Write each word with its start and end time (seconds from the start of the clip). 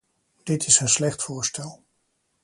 Dit 0.43 0.65
is 0.65 0.79
een 0.79 0.87
slecht 0.87 1.23
voorstel. 1.23 1.83